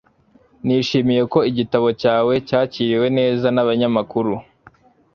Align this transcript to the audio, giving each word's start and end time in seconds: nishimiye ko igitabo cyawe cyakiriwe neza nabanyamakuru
nishimiye 0.65 1.23
ko 1.33 1.39
igitabo 1.51 1.87
cyawe 2.01 2.33
cyakiriwe 2.47 3.07
neza 3.17 3.47
nabanyamakuru 3.55 4.33